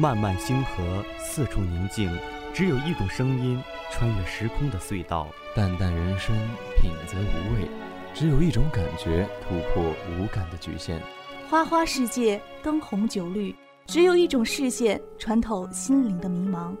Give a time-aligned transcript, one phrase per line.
[0.00, 2.08] 漫漫星河，四处宁静，
[2.54, 3.60] 只有一种声音
[3.90, 5.26] 穿越时空的隧道。
[5.56, 6.36] 淡淡人生，
[6.80, 7.68] 品则无味，
[8.14, 11.02] 只有一种感觉突破无感的局限。
[11.50, 13.52] 花花世界，灯红酒绿，
[13.86, 16.76] 只有一种视线穿透心灵的迷茫。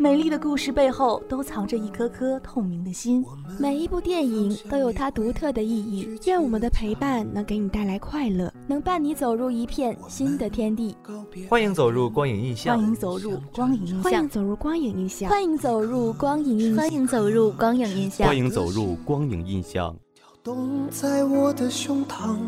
[0.00, 3.22] 美丽的故事背后都藏着一颗颗透明的心。
[3.58, 6.18] 每一部电影都有它独特的意义。
[6.24, 10.96] 愿我们的陪伴能给你带来快乐，能伴你走入一片新的天地。
[11.50, 12.78] 欢迎走入光影印象。
[12.78, 14.02] 欢迎走入光影印象。
[14.02, 15.28] 欢迎走入光影印象。
[15.28, 16.86] 欢迎走入光影印象。
[16.86, 18.26] 欢迎走入光影印象。
[18.26, 19.94] 欢迎走入光影印象。
[20.14, 22.38] 跳动在我的胸膛，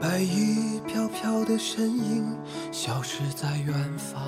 [0.00, 2.34] 白衣飘飘的身影
[2.72, 4.22] 消失在远方。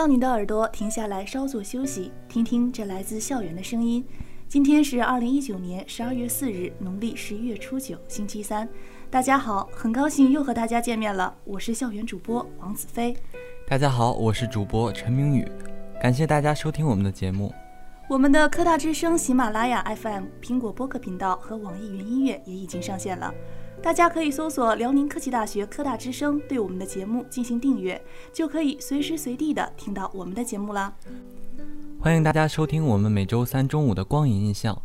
[0.00, 4.02] 让你的耳朵停下来，稍作休息，听听这来自校园的声音。
[4.48, 8.66] 今天是二零一九年十二月四日，农历十一月初九，星期三。
[9.10, 13.14] 大家好，很高兴又和大家见面了，我是校园主播王子飞。
[13.68, 15.46] 大家好，我是主播陈明宇，
[16.00, 17.52] 感谢大家收听我们的节目。
[18.08, 23.30] 我们的科大之声、喜马拉雅 FM、苹果播客频道和网易云音乐也已经上线了。
[23.82, 28.00] 大家可以搜索辽宁科技大学科大之声，对我们的节目进行订阅，
[28.30, 30.92] 就可以随时随地的听到我们的节目啦。
[31.98, 34.80] 欢迎大家收听我们每周三中午的光影印象。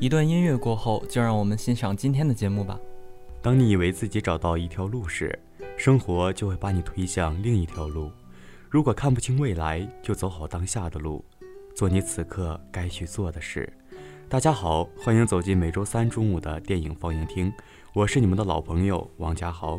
[0.00, 2.80] 一段音乐过后，就让我们欣赏今天的节目吧。
[3.42, 5.38] 当你以为自己找到一条路时，
[5.76, 8.10] 生活就会把你推向另一条路。
[8.70, 11.22] 如果看不清未来，就走好当下的路，
[11.76, 13.70] 做你此刻该去做的事。
[14.30, 17.52] 大家好，欢迎走进每周三中午的电影放映厅。
[17.94, 19.78] 我是你们的老朋友王家豪。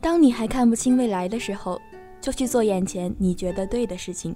[0.00, 1.78] 当你还看不清未来的时候，
[2.18, 4.34] 就去做眼前你觉得对的事情。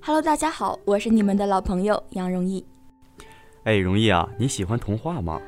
[0.00, 2.64] Hello，大家好，我是你们的老朋友杨容易。
[3.64, 5.38] 哎，容易啊，你喜欢童话吗？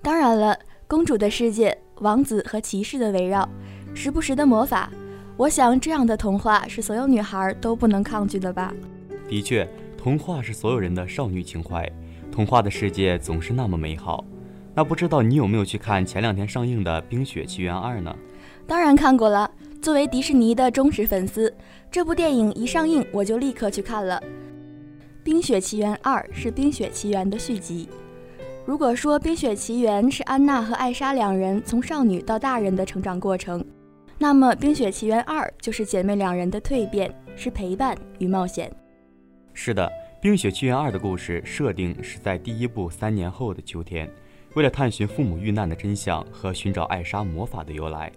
[0.00, 0.56] 当然了，
[0.86, 3.48] 公主的世界，王子和骑士的围绕，
[3.96, 4.92] 时不时的魔法，
[5.36, 8.72] 我想这样的童话是所有女孩都不能抗拒的吧？
[9.28, 9.68] 的确，
[9.98, 11.90] 童话是所有人的少女情怀，
[12.30, 14.24] 童话的世界总是那么美好。
[14.76, 18.14] 那不知道你有没有去看前两天上映的《冰雪奇缘二》呢？
[18.66, 19.50] 当然看过了。
[19.80, 21.52] 作为迪士尼的忠实粉丝，
[21.90, 24.20] 这部电影一上映我就立刻去看了。
[25.24, 27.88] 《冰雪奇缘二》是《冰雪奇缘》的续集。
[28.66, 33.64] 如果说《冰雪奇缘》是安娜和艾莎两人从少女到大人的成长过程，
[34.18, 38.70] 那么《冰雪奇缘二》就是姐妹两人的蜕变，是陪伴与冒险。
[39.54, 39.86] 是的，
[40.20, 44.10] 《冰雪奇缘二》的故事设定是在第一部三年后的秋天。
[44.56, 48.10] 为了探寻父母遇难的真相和寻找艾莎魔法的由来，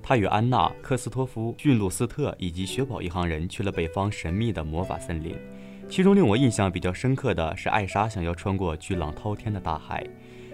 [0.00, 5.36] 他与安娜、克斯托夫、驯鹿斯特以及雪宝一行人去了北方神秘的魔法森林。
[5.88, 10.06] 其中令我印象比较深刻的是，艾莎想要穿过巨浪滔天的大海，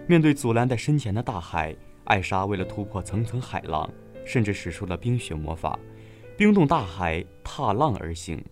[0.07, 3.87] 面对阻拦在身前的大海，艾莎为了突破层层海浪，
[4.25, 5.79] 甚至使出了冰雪魔法，
[6.35, 8.43] 冰冻大海，踏浪而行。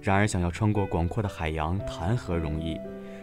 [0.00, 2.78] 然而，想要穿过广阔的海洋，谈何容易？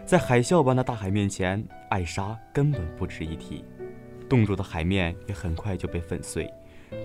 [0.06, 3.66] 在海啸般的大海面前，艾莎根本不值一提，
[4.30, 6.52] 冻住的海面也很快就被粉碎，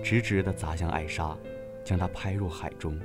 [0.03, 1.35] 直直地砸向艾莎，
[1.83, 2.99] 将她拍入海中。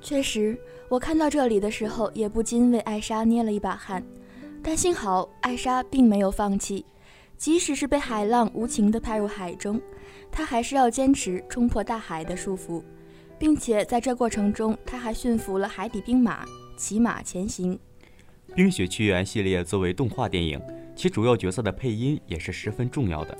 [0.00, 0.56] 确实，
[0.88, 4.04] 我看到这里的时候也不禁为艾莎捏了一把汗，
[4.62, 6.86] 但幸好艾莎并没有放弃，
[7.36, 9.80] 即使是被海浪无情地拍入海中，
[10.30, 12.80] 她还是要坚持冲破大海的束缚，
[13.38, 16.44] 并且在这过程中，她还驯服了海底兵马，
[16.76, 17.74] 骑马前行。
[18.54, 20.60] 《冰雪奇缘》系列作为动画电影，
[20.94, 23.36] 其主要角色的配音也是十分重要的。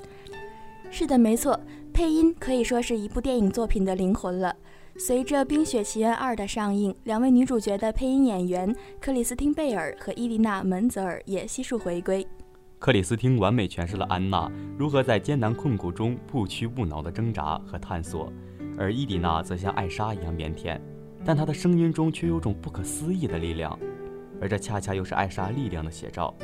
[0.91, 1.59] 是的，没错，
[1.93, 4.55] 配音可以说是一部电影作品的灵魂了。
[4.97, 12.25] 随着《冰雪奇缘二》的上映，两位女主角的配音演员克里斯汀·贝尔和伊丽娜·门泽尔也悉数回归。
[12.79, 18.33] 克里斯汀完美诠释了安娜如何在艰难困苦中不屈不挠的挣扎和探索，
[18.79, 20.79] 而伊丽娜则像艾莎一样腼腆，
[21.25, 23.77] 但她的声音中却有种不可思议的力量。
[24.45, 26.35] 而这恰恰又是艾莎力量的写照。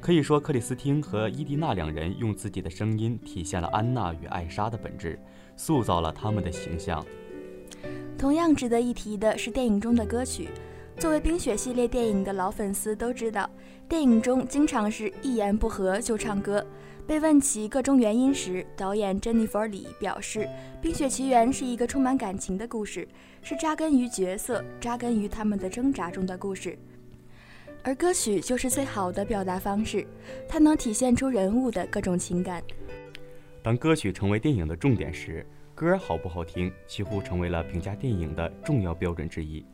[0.00, 5.20] 可以说，克里斯汀和伊蒂娜两人用自己的声音体现了安娜与艾莎的本质，
[5.54, 7.04] 塑造了他们的形象。
[8.16, 10.48] 同样值得一提的是电影中的歌曲，
[10.96, 13.48] 作为《冰雪》系列电影的老粉丝都知道，
[13.86, 16.66] 电影中经常是一言不合就唱歌。
[17.06, 20.40] 被问起各种原因时，导演珍妮弗·李表示，
[20.80, 23.06] 《冰雪奇缘》是一个充满感情的故事，
[23.42, 26.78] 是扎根于角色、扎根于他们的挣扎中的故事。
[27.84, 30.06] 而歌曲就是最好的表达方式，
[30.48, 32.62] 它能体现出人物的各种情感。
[33.62, 39.60] 当歌曲成为电影的重点时，歌好不好听几乎成为了评价电影的重要标准之一。《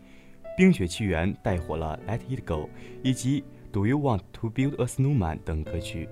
[0.56, 2.54] 冰雪奇缘》带火了《Let It Go》
[3.02, 6.08] 以及《Do You Want to Build a Snowman》等歌曲。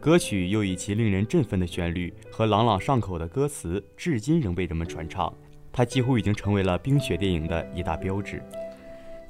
[0.00, 5.32] 歌曲又以其令人振奋的旋律和朗朗上口的歌词，至今仍被人们传唱。
[5.70, 8.42] 它几乎已经成为了冰雪电影的一大标志。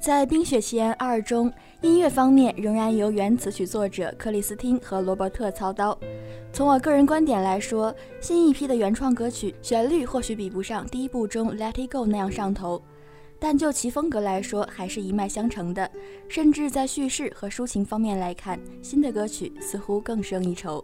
[0.03, 5.97] 在《冰雪奇缘二》中，音乐方面仍然由原词曲作者克里斯汀和罗伯特操刀。
[6.51, 12.83] 从我个人观点来说，新一批的原创歌曲旋律或许比不上第一部中《Let It Go》那样上头。
[13.39, 15.89] 但就其风格来说，还是一脉相承的。
[16.27, 20.83] 甚至在叙事和抒情方面来看，新的歌曲似乎更胜一筹。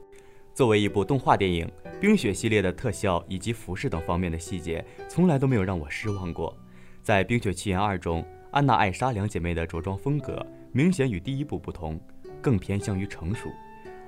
[0.54, 1.69] 作为一部动画电影，
[2.00, 6.56] 《冰雪》系列的特效以及服饰等方面的细节，从来都没有让我失望过。
[7.04, 12.00] 在《冰雪奇缘二》中，安娜、艾莎两姐妹的着装风格明显与第一部不同，
[12.42, 13.48] 更偏向于成熟。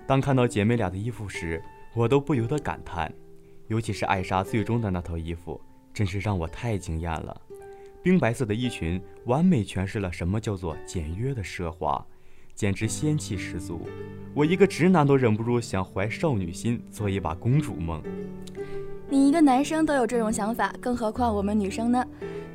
[0.08, 1.62] 当看到姐妹俩的衣服时，
[1.94, 3.14] 我都不由得感叹，
[3.68, 5.62] 尤其是艾莎最终的那套衣服，
[5.94, 7.40] 真是让我太惊艳了。
[8.02, 12.04] 冰白色的衣裙完美诠释了什么叫做简约的奢华，
[12.56, 13.88] 简直仙气十足。
[14.34, 18.02] 我一个直男都忍不住想怀少女心，做一把公主梦。
[19.08, 22.04] 你一个男生都有这种想法，更何况我们女生呢？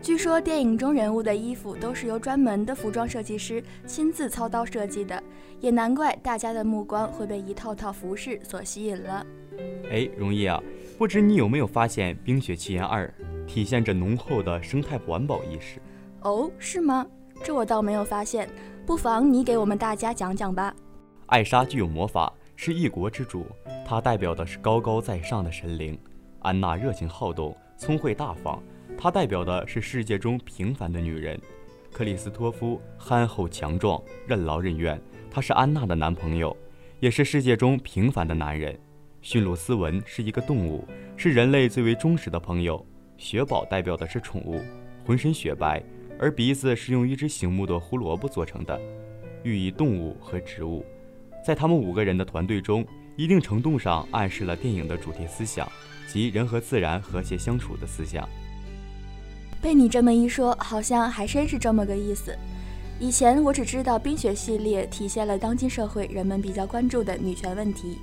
[0.06, 5.20] 据说电影中人物的衣服都是由专门的服装设计师亲自操刀设计的，
[5.58, 9.26] 也难怪大家的目光会被一套套服饰所吸引了。
[9.90, 10.62] 哎，容易啊，
[10.96, 13.12] 不知你有没有发现《冰雪奇缘二》？
[13.46, 15.80] 体现着浓厚的生态环保意识。
[16.20, 17.04] 哦，是吗？
[17.42, 18.48] 这我倒没有发现，
[18.86, 20.72] 不妨你给我们大家讲讲吧。
[21.26, 23.44] 艾莎具有魔法，是一国之主，
[23.84, 25.98] 她代表的是高高在上的神灵。
[26.42, 28.62] 安娜热情好动，聪慧大方，
[28.98, 31.40] 她代表的是世界中平凡的女人。
[31.92, 35.00] 克里斯托夫憨厚强壮，任劳任怨，
[35.30, 36.54] 他是安娜的男朋友，
[37.00, 38.78] 也是世界中平凡的男人。
[39.22, 42.84] 驯鹿斯文是一个动物，是人类最为忠实的朋友。
[43.16, 44.60] 雪宝代表的是宠物，
[45.06, 45.82] 浑身雪白，
[46.18, 48.78] 而鼻子是用一只醒目的胡萝卜做成的，
[49.42, 50.84] 寓意动物和植物。
[51.42, 55.66] 在他们五个人的团队中，一定程度上暗示了电影的主题思想，
[56.06, 58.28] 即人和自然和谐相处的思想。
[59.60, 62.36] 被你这么一说，好像还真是这么个意思。
[62.98, 67.98] 以前我只知道冰雪系列体现了当今社会人们比较关注的女权问题，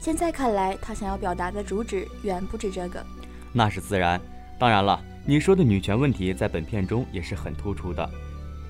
[0.00, 3.04] 现在看来，他想要表达的主旨远不止这个。
[3.52, 4.20] 那是自然。
[4.58, 8.08] 当然了，你说的女权问题在本片中也是很突出的。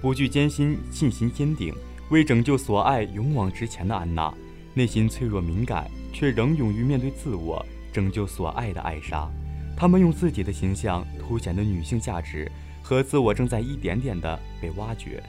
[0.01, 1.73] 不惧艰辛、信心坚定、
[2.11, 4.33] 为拯救所爱勇往直前的安娜，
[4.75, 9.31] 内心脆弱敏感却仍勇于面对自我、拯救所爱的艾莎，
[9.77, 12.51] 她们用自己的形象凸显的女性价值
[12.83, 15.23] 和自我正在一点点的被挖掘。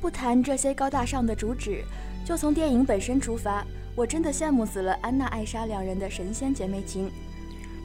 [0.00, 1.82] 不谈这些高大上的主旨，
[2.24, 7.10] 就从电影本身出发，我真的羡慕死了安娜、艾莎两人的神仙姐妹情。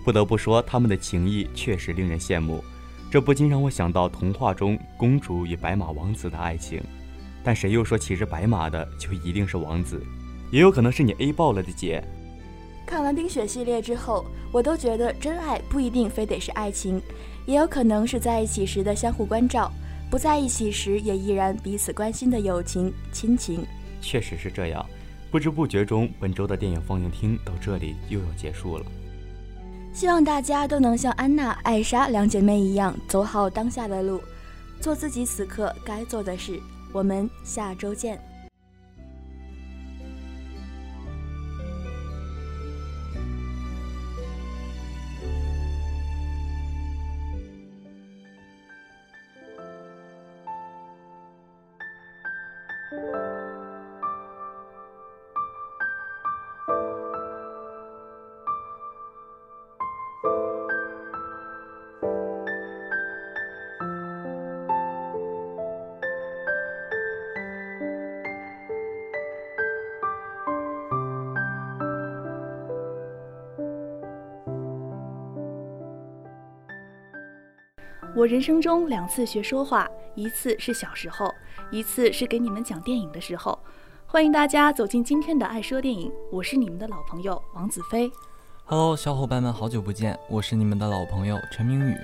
[0.04, 2.64] 不得不说，他们的情谊确实令人羡慕，
[3.10, 6.82] 这不禁让我想到童话中公主与白马王子的爱情。
[7.44, 10.04] 但谁又说骑着白马的就一定是王子？
[10.52, 12.04] 也有可能是你 A 爆了的姐。
[12.92, 17.02] 看完冰雪系列之后，我都觉得真爱不一定非得是爱情，
[17.46, 19.72] 也有可能是在一起时的相互关照，
[20.10, 23.66] 不在一起时也依然彼此关心的友情、亲情。
[24.02, 24.86] 确实是这样。
[25.32, 28.86] 不知不觉中，本周的电影放映厅到这里又要结束了。
[29.94, 34.22] 希望大家都能像安娜、艾莎两姐妹一样，走好当下的路，
[34.82, 36.60] 做自己此刻该做的事。
[36.92, 38.22] 我们下周见。
[78.14, 81.34] 我人生中两次学说话，一次是小时候，
[81.72, 83.58] 一次是给你们讲电影的时候。
[84.06, 88.12] 欢迎大家走进今天的爱说电影，我是你们的老朋友王子飞。
[88.66, 91.96] Hello，小伙伴们，好久不见，我是你们的老朋友陈明宇。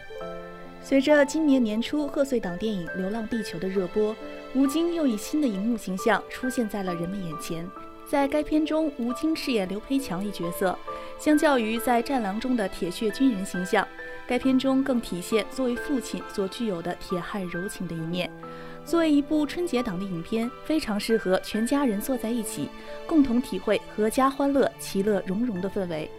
[0.82, 4.16] 随着今年年初贺岁档电影《流浪地球》的热播，
[4.56, 7.70] 吴京又以新的荧幕形象出现在了人们眼前。
[8.10, 10.80] 在该片中，吴京饰演刘培强一角色，
[11.20, 13.86] 相较于在《战狼》中的铁血军人形象，
[14.28, 18.30] 该片中更体现作为父亲所具有的铁汉柔情的一面。
[18.86, 22.70] 作为一部春节档的影片，非常适合全家人坐在一起，
[23.08, 26.10] 共同体会阖家欢乐、其乐融融的氛围。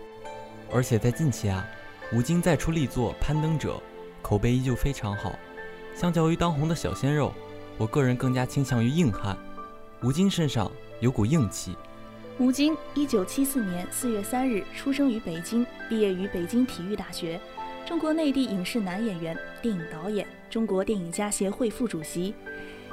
[0.71, 1.64] 而且在近期啊，
[2.12, 3.75] 吴京再出力作《攀登者》。
[4.21, 5.38] 口碑依旧非常好，
[5.95, 7.33] 相较于当红的小鲜肉，
[7.78, 9.38] 我个人更加倾向于硬汉。
[10.02, 11.76] 吴京身上有股硬气。
[12.40, 17.38] 吴京，一九七四年四月三日出生于北京，毕业于北京体育大学，
[17.85, 22.33] 中国内地影视男演员、电影导演，中国电影家协会副主席。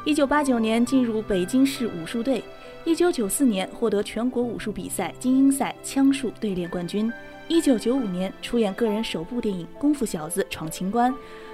[0.04, 2.44] 一九八九年进入北京市武术队，
[2.86, 7.12] 一九九四年获得全国武术比赛精英赛枪术队列冠军。
[7.48, 11.12] 一九九五年出演个人首部电影《功夫小子闯情关》，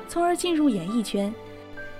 [0.07, 1.33] 从而进入演艺圈。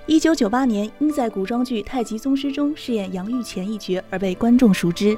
[0.06, 5.18] 一九九八年因在古装剧《太极宗师》中饰演杨玉乾一角而被观众熟知。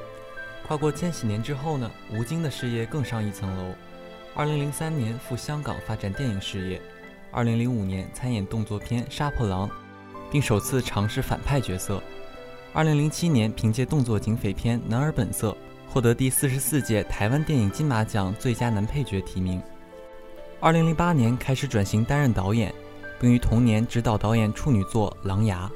[0.68, 3.74] 跨过千禧年之后呢，吴京的事业更上一层楼。
[4.36, 6.82] 二零零三年赴香港发展电影事业，
[7.32, 9.68] 二零零五年参演动作片《杀破狼》，
[10.32, 12.02] 并首次尝试反派角色。
[12.74, 15.52] 二零零七年凭借动作警匪片《男儿本色》。
[15.86, 19.62] 获得第四十四届台湾电影金马奖最佳男配角提名。
[20.60, 22.74] 二零零八年开始转型担任导演，
[23.20, 25.68] 并于同年执导导演处女作《狼牙》。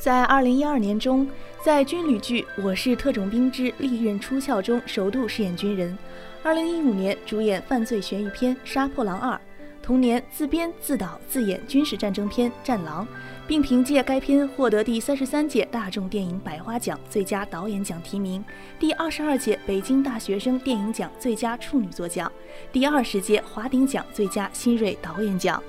[0.00, 1.28] 在二零一二年中，
[1.62, 5.96] 在军旅剧《我是特种兵之利刃出鞘》中首度饰演军人。
[6.42, 9.36] 二零一五年主演犯罪悬疑片《杀破狼二》，
[9.82, 13.04] 同年自编自导自演军事战争片《战狼》。
[13.46, 18.42] 并凭借该片获得第三十三届大众电影百花奖最佳导演奖提名，
[18.78, 22.30] 第二十二届北京大学生电影奖最佳处女作奖，
[22.72, 25.62] 第二十届华鼎奖最佳新锐导演奖。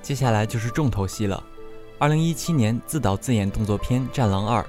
[0.00, 1.42] 接下来就是重头戏了。
[1.98, 4.60] 二零一七年自导自演动作片《战狼二》，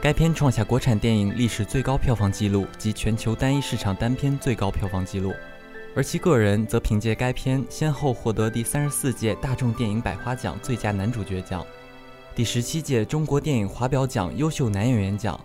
[0.00, 5.34] 该片创下国产电影历史最高票房纪录及全球单一市场单片最高票房纪录，
[5.94, 11.62] 而其个人则凭借该片先后获得第三十四届大众电影百花奖最佳男主角奖。
[12.34, 15.38] 第十七届中国电影华表奖优秀男演员奖，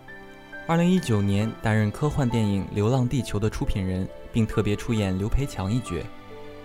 [0.66, 6.02] 二零一九年担任科幻电影《流浪地球》的出品人，并特别出演刘培强一角。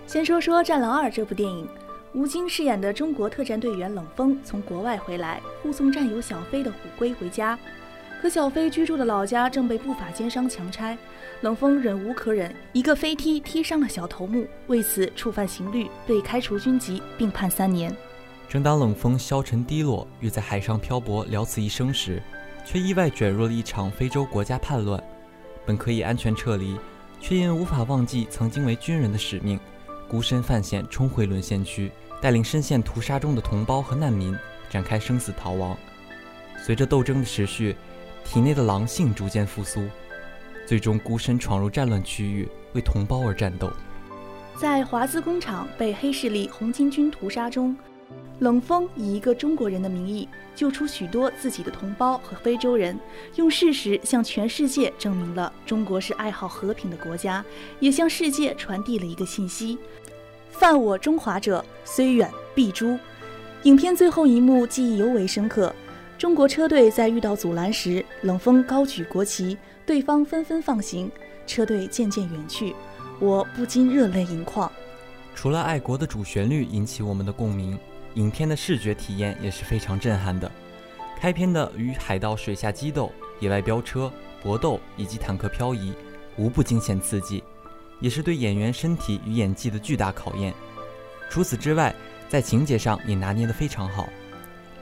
[0.06, 1.68] 先说说《战狼二》这部电影，
[2.14, 7.58] 吴京饰演的中国特战队员冷锋从国外回来，护送战友小飞的虎龟回家，
[8.20, 10.96] 可小飞居住的老家正被不法奸商强拆，
[11.40, 17.94] 冷锋忍无可忍，一个飞踢踢伤了小头目，为此触犯刑律，被开除军籍，并判三年。
[18.46, 22.22] 正当冷风消沉低落，欲在海上漂泊了此一生时，
[22.66, 25.02] 却意外卷入了一场非洲国家叛乱。
[25.64, 26.76] 本可以安全撤离，
[27.18, 29.58] 却因无法忘记曾经为军人的使命，
[30.08, 31.90] 孤身犯险冲回沦陷区，
[32.20, 34.36] 带领深陷屠杀中的同胞和难民
[34.68, 35.76] 展开生死逃亡。
[36.64, 37.74] 随着斗争的持续，
[38.24, 39.88] 体内的狼性逐渐复苏，
[40.66, 43.70] 最终孤身闯入战乱区域，为同胞而战斗。
[44.56, 47.76] 在华资工厂被黑势力红巾军屠杀中。
[48.40, 52.98] 冷锋以一个中国人的名义救出许多自己的同胞和非洲人，
[53.36, 57.44] 用事实向全世界证明了中国是爱好和平的国家，
[57.78, 59.78] 也向世界传递了一个信息：
[60.50, 62.98] 犯我中华者，虽远必诛。
[63.62, 65.72] 影片最后一幕记忆尤为深刻。
[66.18, 71.08] 中国车队在遇到阻拦时，冷锋高举国旗，对方纷纷放行，
[71.46, 72.74] 车队渐渐远去，
[73.20, 74.70] 我不禁热泪盈眶。
[75.34, 77.78] 除了爱国的主旋律引起我们的共鸣。
[78.14, 80.50] 影片的视觉体验也是非常震撼的。
[81.18, 85.92] 开篇的与海盗水下激斗、野外飙车、搏斗以及坦克漂移，
[86.36, 87.42] 无不惊险刺激，
[88.00, 90.52] 也是对演员身体与演技的巨大考验。
[91.30, 91.94] 除此之外，
[92.28, 94.08] 在情节上也拿捏得非常好。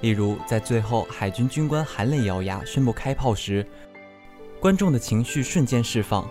[0.00, 3.66] 例如，在最后海军军官含泪咬牙宣布开炮时，
[4.58, 6.24] 观众的情绪瞬间释放；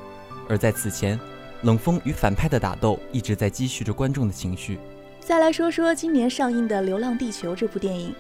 [0.50, 1.20] 而在此前，
[1.62, 4.80] 冷锋与反派的打斗一直在积蓄着观众的情绪。
[5.20, 8.14] 再来说说今年上映的《流浪地球》这部电影，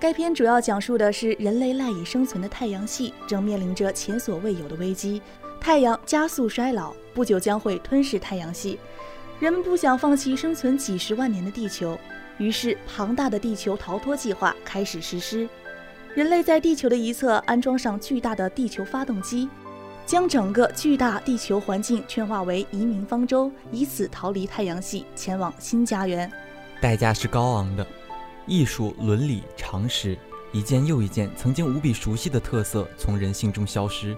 [0.00, 5.20] 该片主要讲述的是人类赖以生存的太阳系正面临着前所未有的危机，
[5.60, 8.78] 太阳加速衰老，不久将会吞噬太阳系。
[9.40, 11.98] 人们不想放弃生存几十万年的地球，
[12.38, 15.46] 于是庞大的地球逃脱计划开始实施。
[16.14, 19.50] 人类在地球的一侧安装上巨大的地球发动机，
[20.06, 26.30] 将整个巨大地球环境圈化为移民方舟，以此逃离太阳系，前往新家园。
[26.80, 27.86] 代价是高昂的，
[28.46, 30.18] 艺术、伦理、常识，
[30.52, 34.14] 一件又一件曾经无比熟悉的特色从人性中消失，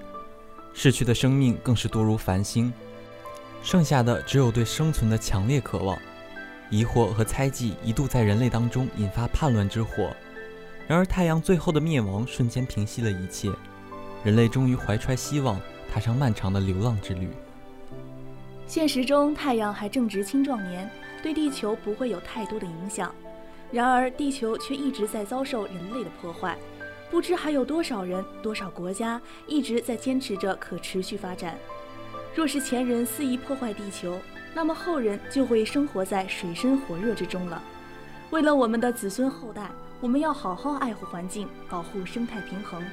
[0.74, 2.72] 逝去的生命更是多如繁星，
[3.62, 5.96] 剩下的只有对生存的强烈渴望。
[6.68, 10.10] 疑惑和猜忌一度在人类当中引发叛乱之火。
[10.88, 13.52] 然而，太阳最后的灭亡瞬间平息了一切，
[14.24, 15.60] 人类终于怀揣希望，
[15.92, 17.28] 踏上漫长的流浪之旅。
[18.66, 20.90] 现实中，太阳还正值青壮年，
[21.22, 23.14] 对地球不会有太多的影响。
[23.70, 26.56] 然而，地球却一直在遭受人类的破坏。
[27.10, 31.56] 不知还有多少人、多少国家一直在坚持着可持续发展。
[32.34, 34.18] 若是前人肆意破坏地球，
[34.54, 37.62] 那么后人就会生活在水深火热之中了。
[38.30, 39.70] 为了我们的子孙后代。
[39.98, 42.84] 我们要好好爱护环境，保护生态平衡。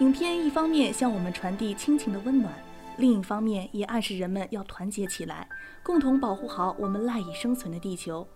[0.00, 2.52] 影片一方面向我们传递亲情的温暖，
[2.98, 5.48] 另一方面也暗示人们要团结起来，
[5.84, 8.26] 共同保护好我们赖以生存的地球。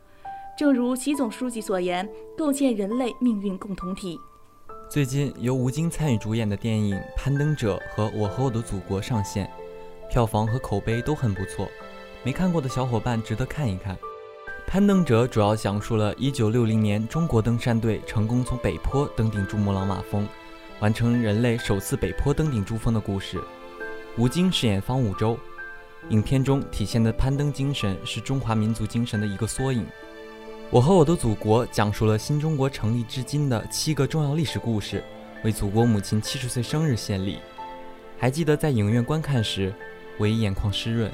[0.56, 4.16] 正如习总书记所言，构建人类命运共同体。
[4.88, 9.50] 最近由吴京参与主演的电影《攀登者》和《我和我的祖国》上线，
[10.08, 11.68] 票房和口碑都很不错，
[12.22, 13.98] 没看过的小伙伴值得看一看。
[14.64, 20.26] 攀登者主要讲述了1960年中国登山队成功从北坡登顶珠穆朗玛峰，
[20.80, 23.42] 完成人类首次北坡登顶珠峰的故事。
[24.16, 25.38] 吴京饰演方五洲。
[26.11, 29.85] 影片中体现的攀登精神是中华民族精神的一个缩影。
[30.70, 35.02] 我和我的祖国讲述了新中国成立至今的七个重要历史故事，
[35.42, 37.38] 为祖国母亲七十岁生日献礼。
[38.16, 39.75] 还记得在影院观看时，
[40.18, 41.11] 我已眼眶湿润，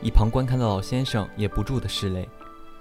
[0.00, 2.28] 一旁观看的老先生也不住的拭泪。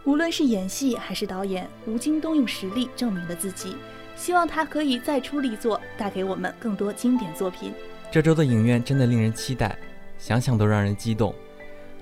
[0.06, 3.76] 无论是演戏还是导演，吴京都用实力证明了自己。
[4.16, 7.74] 希望他可以再出力作，带给我们更多经典作品。
[8.12, 9.78] 这周的影院真的令人期待，
[10.18, 11.34] 想想都让人激动。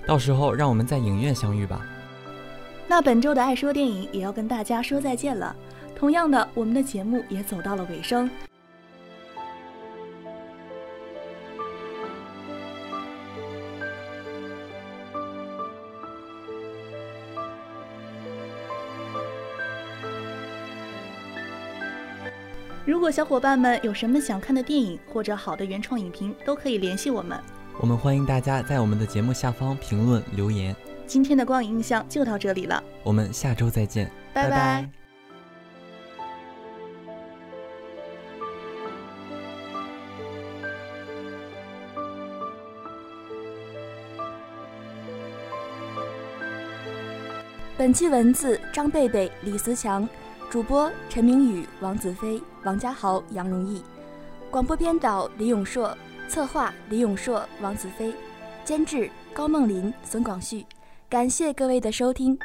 [0.06, 1.80] 到时候让我们在影院相遇吧。
[2.86, 5.54] 那本周的爱说电影也要跟大家说再见了。
[5.94, 8.28] 同样的，我们的节目也走到了尾声。
[22.92, 27.40] 如果小伙伴们有什么想看的电影或者好的原创影评，都可以联系我们。
[27.80, 30.76] 我们欢迎大家在我们的节目下方评论留言。
[31.06, 34.86] 今天的光影印象就到这里了，我们下周再见，拜拜。
[47.78, 50.06] 本期文字：张贝贝、李思强。
[50.52, 53.82] 主播陈明宇、王子飞、王家豪、杨荣毅，
[54.50, 55.96] 广播编导李永硕，
[56.28, 58.12] 策划李永硕、王子飞，
[58.62, 60.66] 监制高梦林、孙广旭。
[61.08, 62.38] 感谢各位的收听。